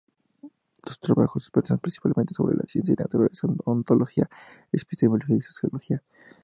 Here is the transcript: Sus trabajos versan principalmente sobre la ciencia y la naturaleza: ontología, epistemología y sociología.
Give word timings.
Sus 0.83 0.99
trabajos 0.99 1.51
versan 1.53 1.77
principalmente 1.77 2.33
sobre 2.33 2.57
la 2.57 2.63
ciencia 2.65 2.93
y 2.93 2.95
la 2.95 3.03
naturaleza: 3.03 3.47
ontología, 3.65 4.27
epistemología 4.71 5.35
y 5.35 5.41
sociología. 5.43 6.01